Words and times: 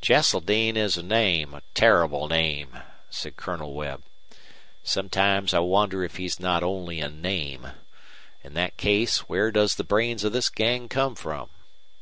"Cheseldine 0.00 0.78
is 0.78 0.96
a 0.96 1.02
name, 1.02 1.52
a 1.52 1.60
terrible 1.74 2.26
name," 2.26 2.78
said 3.10 3.36
Colonel 3.36 3.74
Webb. 3.74 4.02
"Sometimes 4.82 5.52
I 5.52 5.58
wonder 5.58 6.02
if 6.02 6.16
he's 6.16 6.40
not 6.40 6.62
only 6.62 7.00
a 7.02 7.10
name. 7.10 7.72
In 8.42 8.54
that 8.54 8.78
case 8.78 9.28
where 9.28 9.52
does 9.52 9.74
the 9.74 9.84
brains 9.84 10.24
of 10.24 10.32
this 10.32 10.48
gang 10.48 10.88
come 10.88 11.14
from? 11.14 11.50